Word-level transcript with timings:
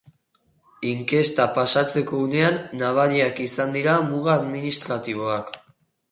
Inkesta 0.91 1.43
pasatzeko 1.57 2.21
unean, 2.27 2.57
nabariak 2.79 3.41
izan 3.43 3.75
dira 3.75 3.93
muga 4.07 4.33
administratiboak. 4.37 5.53